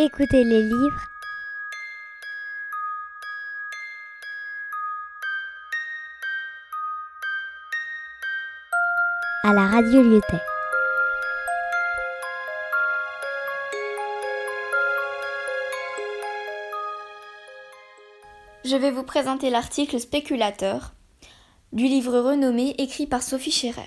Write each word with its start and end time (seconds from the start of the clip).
Écoutez 0.00 0.44
les 0.44 0.62
livres. 0.62 1.08
à 9.42 9.52
la 9.52 9.66
radio 9.66 10.00
Lyotet. 10.00 10.40
Je 18.64 18.76
vais 18.76 18.92
vous 18.92 19.02
présenter 19.02 19.50
l'article 19.50 19.98
Spéculateur 19.98 20.92
du 21.72 21.82
livre 21.84 22.20
renommé 22.20 22.76
écrit 22.78 23.08
par 23.08 23.24
Sophie 23.24 23.50
Scherer. 23.50 23.82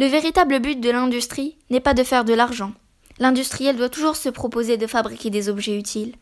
Le 0.00 0.06
véritable 0.06 0.58
but 0.58 0.80
de 0.80 0.90
l'industrie 0.90 1.58
n'est 1.70 1.78
pas 1.78 1.94
de 1.94 2.02
faire 2.02 2.24
de 2.24 2.34
l'argent. 2.34 2.72
L'industriel 3.20 3.76
doit 3.76 3.90
toujours 3.90 4.16
se 4.16 4.30
proposer 4.30 4.78
de 4.78 4.86
fabriquer 4.86 5.30
des 5.30 5.48
objets 5.48 5.78
utiles. 5.78 6.14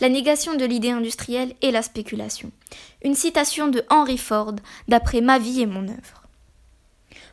La 0.00 0.08
négation 0.08 0.54
de 0.54 0.64
l'idée 0.64 0.90
industrielle 0.90 1.54
est 1.60 1.72
la 1.72 1.82
spéculation. 1.82 2.52
Une 3.02 3.16
citation 3.16 3.66
de 3.66 3.84
Henry 3.90 4.16
Ford, 4.16 4.54
d'après 4.88 5.20
Ma 5.20 5.38
vie 5.38 5.60
et 5.60 5.66
mon 5.66 5.88
œuvre. 5.88 6.22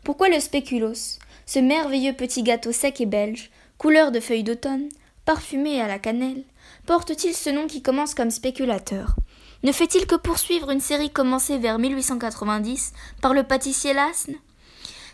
Pourquoi 0.04 0.30
le 0.30 0.40
spéculoos, 0.40 1.20
ce 1.46 1.60
merveilleux 1.60 2.14
petit 2.14 2.44
gâteau 2.44 2.72
sec 2.72 3.00
et 3.02 3.06
belge, 3.06 3.52
couleur 3.78 4.12
de 4.12 4.20
feuilles 4.20 4.44
d'automne, 4.44 4.90
parfumé 5.26 5.80
à 5.80 5.88
la 5.88 6.00
cannelle, 6.00 6.44
porte-t-il 6.86 7.36
ce 7.36 7.50
nom 7.50 7.68
qui 7.68 7.82
commence 7.82 8.16
comme 8.16 8.32
spéculateur? 8.32 9.16
Ne 9.62 9.72
fait-il 9.72 10.08
que 10.08 10.16
poursuivre 10.16 10.72
une 10.72 10.82
série 10.82 11.12
commencée 11.12 11.58
vers 11.58 11.80
1890 11.80 12.94
par 13.22 13.34
le 13.34 13.44
pâtissier 13.44 13.94
Lasne? 13.94 14.36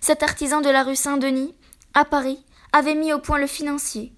Cet 0.01 0.23
artisan 0.23 0.61
de 0.61 0.69
la 0.69 0.83
rue 0.83 0.95
Saint-Denis, 0.95 1.53
à 1.93 2.05
Paris, 2.05 2.39
avait 2.71 2.95
mis 2.95 3.13
au 3.13 3.19
point 3.19 3.39
le 3.39 3.47
financier, 3.47 4.13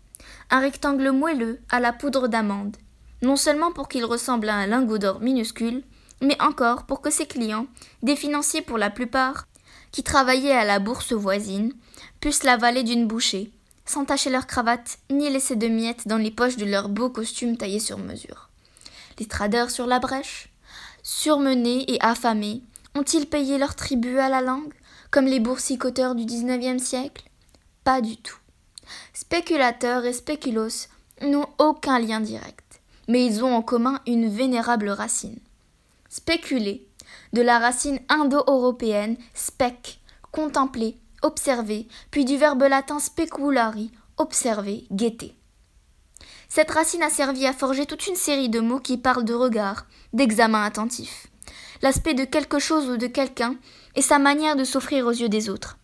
un 0.50 0.60
rectangle 0.60 1.12
moelleux 1.12 1.60
à 1.70 1.80
la 1.80 1.94
poudre 1.94 2.28
d'amande, 2.28 2.78
non 3.22 3.36
seulement 3.36 3.72
pour 3.72 3.88
qu'il 3.88 4.06
ressemble 4.06 4.50
à 4.50 4.56
un 4.56 4.68
lingot 4.68 4.98
d'or 4.98 5.20
minuscule, 5.22 5.84
mais 6.22 6.40
encore 6.42 6.86
pour 6.86 7.02
que 7.02 7.10
ses 7.10 7.26
clients, 7.26 7.68
des 8.04 8.16
financiers 8.16 8.62
pour 8.62 8.78
la 8.78 8.90
plupart, 8.90 9.48
qui 9.92 10.04
travaillaient 10.04 10.52
à 10.52 10.66
la 10.66 10.80
bourse 10.80 11.14
voisine, 11.14 11.74
pussent 12.20 12.44
l'avaler 12.44 12.84
d'une 12.84 13.08
bouchée, 13.08 13.52
sans 13.86 14.06
tacher 14.06 14.30
leur 14.30 14.48
cravate 14.48 15.00
ni 15.10 15.30
laisser 15.30 15.56
de 15.56 15.68
miettes 15.68 16.08
dans 16.08 16.18
les 16.18 16.32
poches 16.32 16.58
de 16.58 16.66
leurs 16.66 16.90
beaux 16.90 17.10
costumes 17.10 17.58
taillés 17.58 17.80
sur 17.80 17.98
mesure. 17.98 18.50
Les 19.20 19.26
traders 19.26 19.72
sur 19.72 19.88
la 19.88 20.00
brèche, 20.00 20.50
surmenés 21.04 21.92
et 21.92 21.98
affamés, 22.02 22.62
ont-ils 22.96 23.26
payé 23.26 23.58
leur 23.58 23.76
tribut 23.76 24.20
à 24.20 24.30
la 24.30 24.42
langue, 24.42 24.74
comme 25.10 25.26
les 25.26 25.40
boursicoteurs 25.40 26.16
du 26.16 26.26
XIXe 26.26 26.82
siècle? 26.82 27.31
Pas 27.92 28.00
du 28.00 28.16
tout. 28.16 28.38
Spéculateurs 29.12 30.06
et 30.06 30.14
spéculos 30.14 30.88
n'ont 31.24 31.48
aucun 31.58 32.00
lien 32.00 32.22
direct, 32.22 32.80
mais 33.10 33.26
ils 33.26 33.44
ont 33.44 33.54
en 33.54 33.62
commun 33.62 34.00
une 34.08 34.30
vénérable 34.30 34.88
racine. 34.88 35.40
Spéculer, 36.08 36.88
de 37.34 37.42
la 37.42 37.60
racine 37.60 38.00
indo-européenne 38.08 39.18
spec, 39.34 40.00
contempler, 40.32 40.96
observer, 41.22 41.86
puis 42.12 42.24
du 42.24 42.38
verbe 42.38 42.64
latin 42.64 43.00
speculari, 43.00 43.92
observer, 44.16 44.86
guetter. 44.94 45.36
Cette 46.48 46.72
racine 46.72 47.04
a 47.04 47.10
servi 47.10 47.46
à 47.46 47.52
forger 47.52 47.86
toute 47.86 48.08
une 48.08 48.16
série 48.16 48.48
de 48.48 48.62
mots 48.62 48.80
qui 48.80 48.96
parlent 48.96 49.26
de 49.26 49.34
regard, 49.34 49.86
d'examen 50.14 50.64
attentif, 50.64 51.28
l'aspect 51.82 52.14
de 52.14 52.24
quelque 52.24 52.60
chose 52.60 52.90
ou 52.90 52.96
de 52.96 53.08
quelqu'un 53.08 53.58
et 53.98 54.02
sa 54.02 54.18
manière 54.18 54.56
de 54.56 54.64
s'offrir 54.64 55.06
aux 55.06 55.12
yeux 55.12 55.28
des 55.28 55.50
autres. 55.50 55.78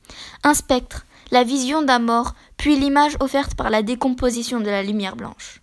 Un 0.45 0.53
spectre, 0.53 1.05
la 1.31 1.44
vision 1.44 1.81
d'un 1.81 2.00
mort, 2.00 2.33
puis 2.58 2.78
l'image 2.78 3.17
offerte 3.20 3.56
par 3.56 3.70
la 3.70 3.83
décomposition 3.83 4.59
de 4.59 4.70
la 4.70 4.83
lumière 4.83 5.16
blanche. 5.16 5.61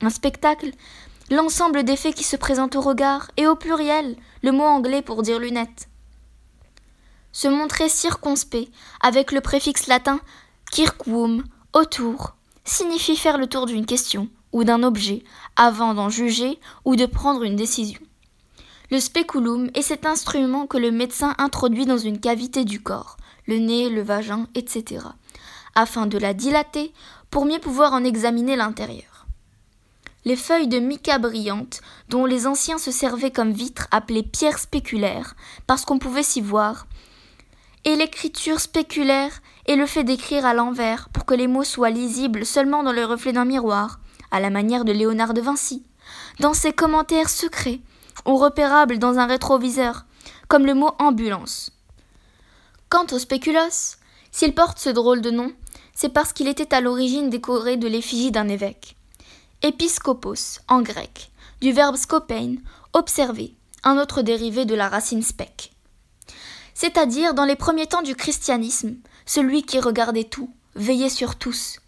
Un 0.00 0.10
spectacle, 0.10 0.70
l'ensemble 1.30 1.84
des 1.84 1.96
faits 1.96 2.14
qui 2.14 2.24
se 2.24 2.36
présentent 2.36 2.76
au 2.76 2.80
regard, 2.80 3.30
et 3.36 3.46
au 3.46 3.56
pluriel, 3.56 4.16
le 4.42 4.52
mot 4.52 4.64
anglais 4.64 5.02
pour 5.02 5.22
dire 5.22 5.38
lunettes. 5.38 5.88
Se 7.32 7.48
montrer 7.48 7.88
circonspect, 7.88 8.70
avec 9.00 9.32
le 9.32 9.40
préfixe 9.40 9.86
latin 9.86 10.20
circum, 10.72 11.44
autour, 11.72 12.34
signifie 12.64 13.16
faire 13.16 13.38
le 13.38 13.46
tour 13.46 13.66
d'une 13.66 13.86
question 13.86 14.28
ou 14.52 14.64
d'un 14.64 14.82
objet 14.82 15.22
avant 15.56 15.94
d'en 15.94 16.08
juger 16.08 16.58
ou 16.84 16.96
de 16.96 17.06
prendre 17.06 17.42
une 17.42 17.56
décision. 17.56 18.00
Le 18.92 19.00
speculum 19.00 19.70
est 19.72 19.80
cet 19.80 20.04
instrument 20.04 20.66
que 20.66 20.76
le 20.76 20.90
médecin 20.90 21.34
introduit 21.38 21.86
dans 21.86 21.96
une 21.96 22.20
cavité 22.20 22.66
du 22.66 22.82
corps, 22.82 23.16
le 23.46 23.56
nez, 23.56 23.88
le 23.88 24.02
vagin, 24.02 24.48
etc., 24.54 25.06
afin 25.74 26.06
de 26.06 26.18
la 26.18 26.34
dilater 26.34 26.92
pour 27.30 27.46
mieux 27.46 27.58
pouvoir 27.58 27.94
en 27.94 28.04
examiner 28.04 28.54
l'intérieur 28.54 29.26
les 30.24 30.36
feuilles 30.36 30.68
de 30.68 30.78
mica 30.78 31.18
brillante, 31.18 31.80
dont 32.08 32.26
les 32.26 32.46
anciens 32.46 32.78
se 32.78 32.92
servaient 32.92 33.32
comme 33.32 33.50
vitres 33.50 33.88
appelées 33.90 34.22
pierres 34.22 34.60
spéculaires, 34.60 35.34
parce 35.66 35.84
qu'on 35.84 35.98
pouvait 35.98 36.22
s'y 36.22 36.40
voir, 36.40 36.86
et 37.84 37.96
l'écriture 37.96 38.60
spéculaire 38.60 39.32
et 39.66 39.74
le 39.74 39.86
fait 39.86 40.04
d'écrire 40.04 40.46
à 40.46 40.54
l'envers 40.54 41.08
pour 41.08 41.24
que 41.24 41.34
les 41.34 41.48
mots 41.48 41.64
soient 41.64 41.90
lisibles 41.90 42.46
seulement 42.46 42.84
dans 42.84 42.92
le 42.92 43.04
reflet 43.04 43.32
d'un 43.32 43.44
miroir, 43.44 43.98
à 44.30 44.38
la 44.38 44.50
manière 44.50 44.84
de 44.84 44.92
Léonard 44.92 45.34
de 45.34 45.40
Vinci, 45.40 45.82
dans 46.38 46.54
ses 46.54 46.72
commentaires 46.72 47.28
secrets, 47.28 47.80
ou 48.26 48.36
repérables 48.36 48.98
dans 48.98 49.18
un 49.18 49.26
rétroviseur, 49.26 50.04
comme 50.48 50.66
le 50.66 50.74
mot 50.74 50.92
ambulance. 50.98 51.70
Quant 52.88 53.06
au 53.12 53.18
spéculos, 53.18 53.96
s'il 54.30 54.54
porte 54.54 54.78
ce 54.78 54.90
drôle 54.90 55.20
de 55.20 55.30
nom, 55.30 55.52
c'est 55.94 56.08
parce 56.08 56.32
qu'il 56.32 56.48
était 56.48 56.74
à 56.74 56.80
l'origine 56.80 57.30
décoré 57.30 57.76
de 57.76 57.88
l'effigie 57.88 58.30
d'un 58.30 58.48
évêque. 58.48 58.96
Épiscopos, 59.62 60.60
en 60.68 60.82
grec, 60.82 61.30
du 61.60 61.72
verbe 61.72 61.96
scopein, 61.96 62.56
observer, 62.92 63.54
un 63.84 63.98
autre 63.98 64.22
dérivé 64.22 64.64
de 64.64 64.74
la 64.74 64.88
racine 64.88 65.22
spec. 65.22 65.72
C'est-à-dire, 66.74 67.34
dans 67.34 67.44
les 67.44 67.56
premiers 67.56 67.86
temps 67.86 68.02
du 68.02 68.16
christianisme, 68.16 68.96
celui 69.26 69.62
qui 69.62 69.78
regardait 69.78 70.24
tout, 70.24 70.50
veillait 70.74 71.08
sur 71.08 71.36
tous, 71.36 71.78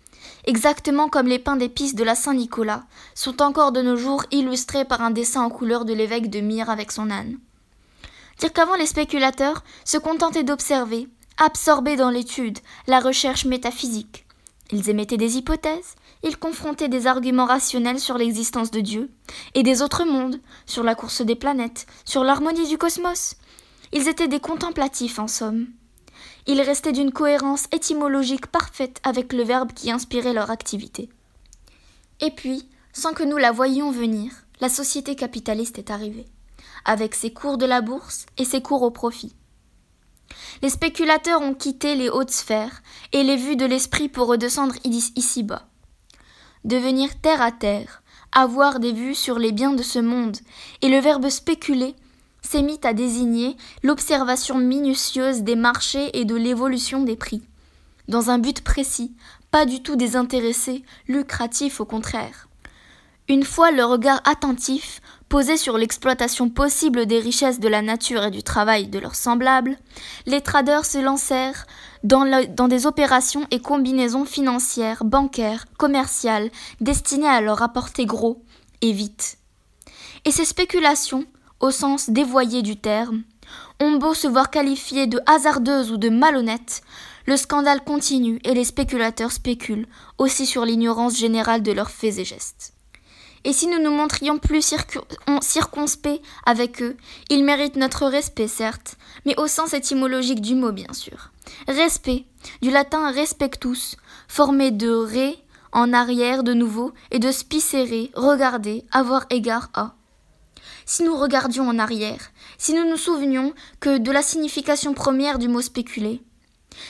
exactement 0.47 1.09
comme 1.09 1.27
les 1.27 1.39
pains 1.39 1.57
d'épices 1.57 1.95
de 1.95 2.05
la 2.05 2.15
Saint-Nicolas 2.15 2.85
sont 3.15 3.43
encore 3.43 3.73
de 3.73 3.83
nos 3.83 3.97
jours 3.97 4.25
illustrés 4.31 4.85
par 4.85 5.01
un 5.01 5.11
dessin 5.11 5.43
en 5.43 5.51
couleur 5.51 5.85
de 5.85 5.93
l'évêque 5.93 6.31
de 6.31 6.41
Myre 6.41 6.71
avec 6.71 6.93
son 6.93 7.11
âne. 7.11 7.39
Dire 8.39 8.53
qu'avant 8.53 8.77
les 8.77 8.87
spéculateurs 8.87 9.63
se 9.85 9.99
contentaient 9.99 10.45
d'observer, 10.45 11.09
absorbés 11.39 11.97
dans 11.97 12.11
l'étude, 12.11 12.59
la 12.87 13.01
recherche 13.01 13.45
métaphysique. 13.45 14.27
Ils 14.71 14.89
émettaient 14.91 15.17
des 15.17 15.37
hypothèses, 15.37 15.95
ils 16.23 16.39
confrontaient 16.39 16.89
des 16.89 17.07
arguments 17.07 17.45
rationnels 17.45 18.01
sur 18.01 18.17
l'existence 18.17 18.71
de 18.71 18.81
Dieu 18.81 19.11
et 19.55 19.63
des 19.63 19.83
autres 19.83 20.05
mondes, 20.05 20.41
sur 20.67 20.83
la 20.83 20.95
course 20.95 21.21
des 21.21 21.37
planètes, 21.37 21.87
sur 22.05 22.25
l'harmonie 22.25 22.69
du 22.69 22.79
cosmos. 22.79 23.37
Ils 23.93 24.09
étaient 24.09 24.29
des 24.29 24.41
contemplatifs, 24.41 25.19
en 25.19 25.29
somme. 25.29 25.67
Ils 26.47 26.61
restaient 26.61 26.93
d'une 26.93 27.13
cohérence 27.13 27.67
étymologique 27.73 28.47
parfaite 28.47 29.01
avec 29.03 29.33
le 29.33 29.43
verbe 29.43 29.73
qui 29.73 29.91
inspirait 29.91 30.33
leur 30.33 30.51
activité. 30.51 31.09
Et 32.21 32.31
puis, 32.31 32.69
sans 32.93 33.13
que 33.13 33.25
nous 33.25 33.37
la 33.37 33.53
voyions 33.53 33.91
venir, 33.91 34.33
la 34.61 34.69
société 34.69 35.17
capitaliste 35.17 35.79
est 35.79 35.91
arrivée, 35.91 36.27
avec 36.85 37.15
ses 37.15 37.33
cours 37.33 37.59
de 37.59 37.67
la 37.67 37.81
bourse 37.81 38.27
et 38.39 38.45
ses 38.45 38.63
cours 38.63 38.83
au 38.83 38.91
profit. 38.91 39.35
Les 40.63 40.71
spéculateurs 40.71 41.43
ont 41.43 41.55
quitté 41.55 41.95
les 41.95 42.09
hautes 42.09 42.31
sphères 42.31 42.83
et 43.13 43.23
les 43.23 43.37
vues 43.37 43.57
de 43.57 43.67
l'esprit 43.67 44.09
pour 44.09 44.29
redescendre 44.29 44.75
ici-bas 44.85 45.67
devenir 46.65 47.21
terre 47.21 47.43
à 47.43 47.53
terre, 47.53 48.03
avoir 48.33 48.81
des 48.81 48.93
vues 48.93 49.15
sur 49.15 49.39
les 49.39 49.53
biens 49.53 49.75
de 49.75 49.83
ce 49.83 49.99
monde, 49.99 50.37
et 50.83 50.89
le 50.89 50.99
verbe 50.99 51.29
spéculer 51.29 51.95
s'est 52.45 52.63
mis 52.63 52.79
à 52.85 52.93
désigner 52.93 53.57
l'observation 53.83 54.59
minutieuse 54.59 55.43
des 55.43 55.57
marchés 55.57 56.17
et 56.19 56.25
de 56.25 56.37
l'évolution 56.37 57.03
des 57.03 57.17
prix, 57.17 57.43
dans 58.07 58.31
un 58.31 58.39
but 58.39 58.63
précis, 58.63 59.13
pas 59.51 59.67
du 59.67 59.83
tout 59.83 59.97
désintéressé, 59.97 60.85
lucratif 61.09 61.81
au 61.81 61.85
contraire. 61.85 62.49
Une 63.29 63.45
fois 63.45 63.71
le 63.71 63.85
regard 63.85 64.21
attentif 64.27 65.01
posé 65.31 65.57
sur 65.57 65.79
l'exploitation 65.79 66.51
possible 66.51 67.07
des 67.07 67.19
richesses 67.19 67.59
de 67.59 67.69
la 67.69 67.81
nature 67.81 68.25
et 68.25 68.31
du 68.31 68.43
travail 68.43 68.87
de 68.87 68.99
leurs 68.99 69.15
semblables, 69.15 69.79
les 70.27 70.43
traders 70.43 70.85
se 70.85 70.99
lancèrent 70.99 71.67
dans, 72.03 72.47
dans, 72.55 72.69
des 72.69 72.85
opérations 72.85 73.47
et 73.51 73.61
combinaisons 73.61 74.27
financières, 74.27 75.05
bancaires, 75.05 75.65
commerciales, 75.79 76.51
destinées 76.83 77.27
à 77.27 77.41
leur 77.41 77.63
apporter 77.63 78.05
gros 78.05 78.43
et 78.83 78.93
vite. 78.93 79.39
Et 80.27 80.31
ces 80.31 80.45
spéculations, 80.45 81.25
au 81.65 81.71
sens 81.71 82.11
dévoyé 82.11 82.61
du 82.61 82.77
terme, 82.77 83.23
ont 83.81 83.93
beau 83.93 84.13
se 84.13 84.29
voir 84.29 84.51
qualifiées 84.51 85.07
de 85.07 85.19
hasardeuses 85.25 85.93
ou 85.93 85.97
de 85.97 86.11
malhonnêtes, 86.11 86.83
le 87.25 87.39
scandale 87.39 87.83
continue 87.83 88.39
et 88.45 88.53
les 88.53 88.65
spéculateurs 88.65 89.33
spéculent 89.33 89.87
aussi 90.19 90.45
sur 90.45 90.67
l'ignorance 90.67 91.17
générale 91.17 91.63
de 91.63 91.73
leurs 91.73 91.91
faits 91.91 92.19
et 92.19 92.25
gestes. 92.27 92.75
Et 93.45 93.55
si 93.55 93.67
nous 93.67 93.83
nous 93.83 93.91
montrions 93.91 94.39
plus 94.39 94.75
circonspects 95.41 96.21
avec 96.45 96.83
eux, 96.83 96.99
ils 97.31 97.45
méritent 97.45 97.77
notre 97.77 98.09
respect, 98.09 98.49
certes, 98.49 98.97
mais 99.25 99.35
au 99.41 99.47
sens 99.47 99.73
étymologique 99.73 100.43
du 100.43 100.55
mot, 100.55 100.71
bien 100.71 100.93
sûr. 100.93 101.31
Respect, 101.67 102.27
du 102.61 102.71
latin 102.71 103.11
respectus, 103.11 103.97
formé 104.29 104.71
de 104.71 104.91
re 104.91 105.35
en 105.73 105.95
arrière 105.95 106.43
de 106.43 106.53
nouveau 106.53 106.93
et 107.11 107.19
de 107.19 107.33
spicérer, 107.33 108.11
regarder, 108.15 108.85
avoir 108.93 109.25
égard 109.31 109.71
à. 109.73 109.95
Si 110.87 111.03
nous 111.03 111.17
regardions 111.17 111.69
en 111.69 111.79
arrière, 111.79 112.31
si 112.59 112.75
nous 112.75 112.89
nous 112.89 112.97
souvenions 112.97 113.55
que 113.81 113.99
de 113.99 114.11
la 114.11 114.23
signification 114.23 114.93
première 114.93 115.39
du 115.39 115.49
mot 115.49 115.63
spéculer, 115.63 116.23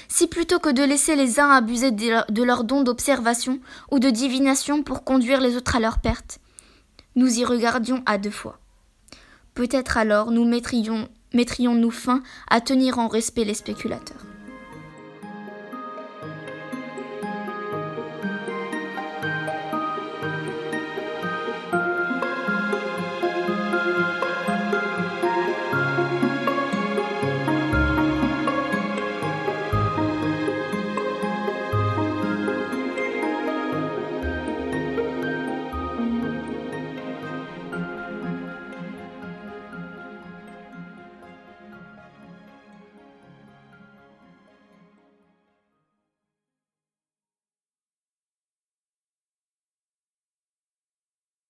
si 0.09 0.27
plutôt 0.27 0.59
que 0.59 0.71
de 0.71 0.83
laisser 0.83 1.15
les 1.15 1.41
uns 1.41 1.51
abuser 1.51 1.91
de 1.91 2.43
leur 2.43 2.65
don 2.65 2.83
d'observation 2.83 3.61
ou 3.91 3.99
de 3.99 4.11
divination 4.11 4.83
pour 4.83 5.05
conduire 5.05 5.41
les 5.41 5.57
autres 5.57 5.77
à 5.77 5.81
leur 5.81 6.01
perte, 6.01 6.41
nous 7.17 7.39
y 7.39 7.45
regardions 7.45 8.03
à 8.07 8.19
deux 8.19 8.31
fois. 8.31 8.59
Peut-être 9.55 9.97
alors 9.97 10.31
nous 10.33 10.45
mettrions, 10.45 11.09
mettrions 11.33 11.75
nous 11.75 11.93
fin 11.93 12.23
à 12.49 12.61
tenir 12.61 12.99
en 12.99 13.07
respect 13.07 13.45
les 13.45 13.55
spéculateurs. 13.55 14.34